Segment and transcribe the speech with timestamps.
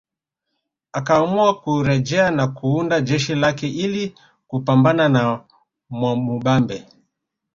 [0.93, 4.13] Akaamua kurejea na kuunda jeshi lake ili
[4.47, 5.43] kupambana na
[5.89, 6.85] Mwamubambe